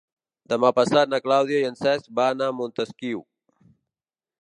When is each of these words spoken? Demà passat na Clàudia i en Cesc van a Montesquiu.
Demà 0.53 0.71
passat 0.77 1.11
na 1.11 1.19
Clàudia 1.27 1.61
i 1.65 1.69
en 1.73 1.79
Cesc 1.83 2.09
van 2.23 2.43
a 2.47 2.51
Montesquiu. 2.63 3.23